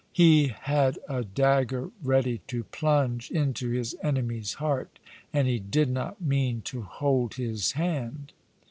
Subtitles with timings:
[0.13, 4.97] He had a dagger ready to plunge into his enemy's heart,
[5.31, 8.31] and he did not mean to hold his hand.